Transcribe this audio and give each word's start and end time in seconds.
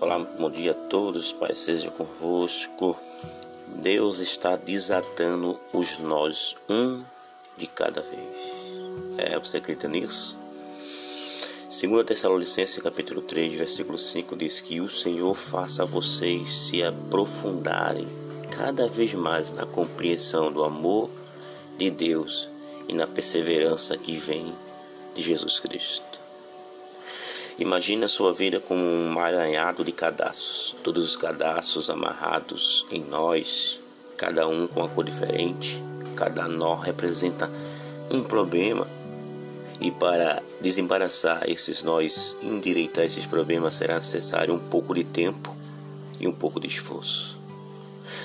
Olá, 0.00 0.16
bom 0.16 0.48
dia 0.48 0.70
a 0.70 0.74
todos, 0.74 1.32
Pai 1.32 1.52
seja 1.56 1.90
convosco. 1.90 2.96
Deus 3.82 4.20
está 4.20 4.54
desatando 4.54 5.58
os 5.72 5.98
nós, 5.98 6.54
um 6.70 7.02
de 7.56 7.66
cada 7.66 8.00
vez. 8.00 8.52
É, 9.16 9.36
você 9.36 9.56
acredita 9.56 9.88
nisso? 9.88 10.38
Segundo 11.68 12.04
Tessalonicenses 12.04 12.80
capítulo 12.80 13.22
3, 13.22 13.52
versículo 13.54 13.98
5 13.98 14.36
diz 14.36 14.60
que 14.60 14.80
o 14.80 14.88
Senhor 14.88 15.34
faça 15.34 15.84
vocês 15.84 16.48
se 16.48 16.80
aprofundarem 16.80 18.06
cada 18.56 18.86
vez 18.86 19.12
mais 19.14 19.52
na 19.52 19.66
compreensão 19.66 20.52
do 20.52 20.62
amor 20.62 21.10
de 21.76 21.90
Deus 21.90 22.48
e 22.86 22.92
na 22.92 23.08
perseverança 23.08 23.98
que 23.98 24.16
vem 24.16 24.54
de 25.16 25.24
Jesus 25.24 25.58
Cristo. 25.58 26.27
Imagine 27.58 28.04
a 28.04 28.08
sua 28.08 28.32
vida 28.32 28.60
como 28.60 28.80
um 28.80 29.10
emaranhado 29.10 29.82
de 29.82 29.90
cadastros, 29.90 30.76
todos 30.84 31.04
os 31.04 31.16
cadastros 31.16 31.90
amarrados 31.90 32.86
em 32.88 33.02
nós, 33.02 33.80
cada 34.16 34.46
um 34.46 34.68
com 34.68 34.78
uma 34.78 34.88
cor 34.88 35.04
diferente, 35.04 35.82
cada 36.14 36.46
nó 36.46 36.76
representa 36.76 37.50
um 38.12 38.22
problema. 38.22 38.86
E 39.80 39.90
para 39.90 40.40
desembaraçar 40.60 41.50
esses 41.50 41.82
nós, 41.82 42.36
endireitar 42.40 43.04
esses 43.04 43.26
problemas, 43.26 43.74
será 43.74 43.96
necessário 43.96 44.54
um 44.54 44.60
pouco 44.60 44.94
de 44.94 45.02
tempo 45.02 45.56
e 46.20 46.28
um 46.28 46.32
pouco 46.32 46.60
de 46.60 46.68
esforço. 46.68 47.36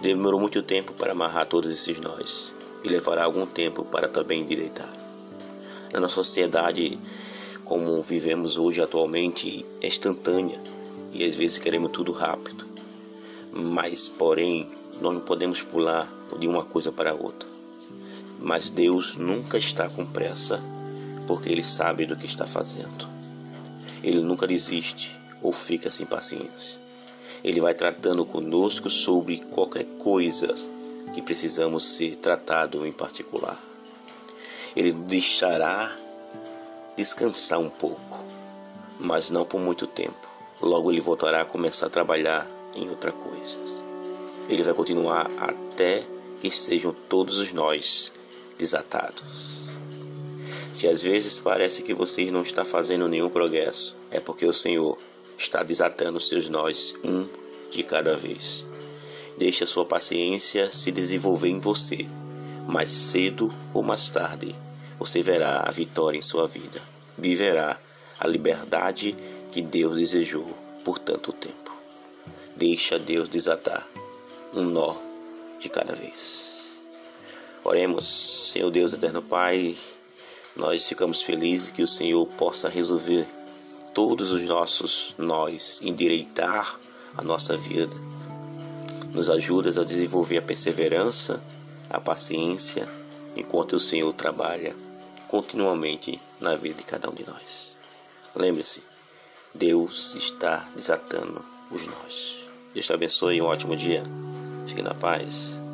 Demorou 0.00 0.40
muito 0.40 0.62
tempo 0.62 0.94
para 0.94 1.12
amarrar 1.12 1.44
todos 1.44 1.70
esses 1.70 2.00
nós 2.00 2.50
e 2.82 2.88
levará 2.88 3.24
algum 3.24 3.44
tempo 3.44 3.84
para 3.84 4.08
também 4.08 4.40
endireitar. 4.40 4.90
Na 5.92 6.00
nossa 6.00 6.14
sociedade, 6.14 6.98
como 7.68 8.00
vivemos 8.00 8.56
hoje 8.56 8.80
atualmente 8.80 9.64
é 9.82 9.88
instantânea 9.88 10.58
e 11.12 11.22
às 11.22 11.36
vezes 11.36 11.58
queremos 11.58 11.92
tudo 11.92 12.12
rápido. 12.12 12.66
Mas, 13.52 14.08
porém, 14.08 14.66
nós 15.02 15.12
não 15.12 15.20
podemos 15.20 15.60
pular 15.60 16.10
de 16.38 16.48
uma 16.48 16.64
coisa 16.64 16.90
para 16.90 17.14
outra. 17.14 17.46
Mas 18.40 18.70
Deus 18.70 19.16
nunca 19.16 19.58
está 19.58 19.86
com 19.88 20.06
pressa, 20.06 20.62
porque 21.26 21.50
Ele 21.50 21.62
sabe 21.62 22.06
do 22.06 22.16
que 22.16 22.24
está 22.24 22.46
fazendo. 22.46 23.06
Ele 24.02 24.22
nunca 24.22 24.46
desiste 24.46 25.14
ou 25.42 25.52
fica 25.52 25.90
sem 25.90 26.06
paciência. 26.06 26.80
Ele 27.44 27.60
vai 27.60 27.74
tratando 27.74 28.24
conosco 28.24 28.88
sobre 28.88 29.38
qualquer 29.50 29.84
coisa 29.98 30.48
que 31.14 31.20
precisamos 31.20 31.84
ser 31.84 32.16
tratado 32.16 32.86
em 32.86 32.92
particular. 32.92 33.60
Ele 34.74 34.92
deixará 34.92 35.94
descansar 36.98 37.60
um 37.60 37.70
pouco, 37.70 38.18
mas 38.98 39.30
não 39.30 39.44
por 39.44 39.60
muito 39.60 39.86
tempo. 39.86 40.28
Logo 40.60 40.90
ele 40.90 41.00
voltará 41.00 41.42
a 41.42 41.44
começar 41.44 41.86
a 41.86 41.90
trabalhar 41.90 42.44
em 42.74 42.90
outras 42.90 43.14
coisas. 43.14 43.84
Ele 44.48 44.64
vai 44.64 44.74
continuar 44.74 45.30
até 45.38 46.02
que 46.40 46.50
sejam 46.50 46.92
todos 47.08 47.38
os 47.38 47.52
nós 47.52 48.10
desatados. 48.58 49.68
Se 50.72 50.88
às 50.88 51.00
vezes 51.00 51.38
parece 51.38 51.82
que 51.82 51.94
você 51.94 52.32
não 52.32 52.42
está 52.42 52.64
fazendo 52.64 53.06
nenhum 53.06 53.28
progresso, 53.28 53.94
é 54.10 54.18
porque 54.18 54.44
o 54.44 54.52
Senhor 54.52 54.98
está 55.38 55.62
desatando 55.62 56.18
seus 56.18 56.48
nós 56.48 56.94
um 57.04 57.28
de 57.70 57.84
cada 57.84 58.16
vez. 58.16 58.66
Deixe 59.36 59.62
a 59.62 59.68
sua 59.68 59.84
paciência 59.84 60.68
se 60.72 60.90
desenvolver 60.90 61.48
em 61.48 61.60
você. 61.60 62.08
Mais 62.66 62.90
cedo 62.90 63.54
ou 63.72 63.84
mais 63.84 64.10
tarde, 64.10 64.52
você 64.98 65.22
verá 65.22 65.64
a 65.66 65.70
vitória 65.70 66.18
em 66.18 66.22
sua 66.22 66.46
vida. 66.46 66.80
Viverá 67.16 67.78
a 68.18 68.26
liberdade 68.26 69.14
que 69.52 69.62
Deus 69.62 69.96
desejou 69.96 70.46
por 70.84 70.98
tanto 70.98 71.32
tempo. 71.32 71.72
Deixa 72.56 72.98
Deus 72.98 73.28
desatar 73.28 73.86
um 74.52 74.62
nó 74.62 74.96
de 75.60 75.68
cada 75.68 75.94
vez. 75.94 76.72
Oremos, 77.62 78.50
Senhor 78.52 78.70
Deus 78.70 78.92
eterno 78.92 79.22
Pai, 79.22 79.76
nós 80.56 80.88
ficamos 80.88 81.22
felizes 81.22 81.70
que 81.70 81.82
o 81.82 81.88
Senhor 81.88 82.26
possa 82.26 82.68
resolver 82.68 83.26
todos 83.94 84.32
os 84.32 84.42
nossos 84.42 85.14
nós, 85.18 85.80
endireitar 85.82 86.78
a 87.16 87.22
nossa 87.22 87.56
vida. 87.56 87.94
Nos 89.12 89.30
ajudas 89.30 89.78
a 89.78 89.84
desenvolver 89.84 90.38
a 90.38 90.42
perseverança, 90.42 91.42
a 91.88 92.00
paciência, 92.00 92.88
enquanto 93.36 93.74
o 93.74 93.80
Senhor 93.80 94.12
trabalha 94.12 94.74
continuamente 95.28 96.20
na 96.40 96.56
vida 96.56 96.74
de 96.74 96.84
cada 96.84 97.08
um 97.08 97.14
de 97.14 97.24
nós. 97.26 97.76
Lembre-se, 98.34 98.82
Deus 99.54 100.14
está 100.14 100.68
desatando 100.74 101.44
os 101.70 101.86
nós. 101.86 102.48
Deus 102.74 102.86
te 102.86 102.92
abençoe 102.92 103.36
e 103.36 103.42
um 103.42 103.46
ótimo 103.46 103.76
dia. 103.76 104.02
Fique 104.66 104.82
na 104.82 104.94
paz. 104.94 105.67